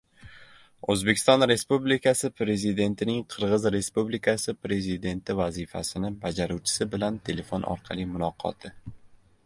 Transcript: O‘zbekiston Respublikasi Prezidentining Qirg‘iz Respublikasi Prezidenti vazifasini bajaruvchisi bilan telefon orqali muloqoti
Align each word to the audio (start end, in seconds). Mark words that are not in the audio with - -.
O‘zbekiston 0.93 1.45
Respublikasi 1.49 2.31
Prezidentining 2.39 3.19
Qirg‘iz 3.33 3.67
Respublikasi 3.75 4.55
Prezidenti 4.67 5.35
vazifasini 5.41 6.11
bajaruvchisi 6.25 6.87
bilan 6.95 7.21
telefon 7.31 7.69
orqali 7.75 8.07
muloqoti 8.17 8.75